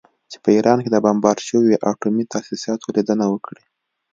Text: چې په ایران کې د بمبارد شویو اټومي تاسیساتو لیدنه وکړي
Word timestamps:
چې 0.31 0.37
په 0.43 0.49
ایران 0.57 0.77
کې 0.83 0.89
د 0.91 0.95
بمبارد 1.05 1.45
شویو 1.47 1.81
اټومي 1.91 2.23
تاسیساتو 2.33 2.87
لیدنه 2.95 3.25
وکړي 3.29 3.63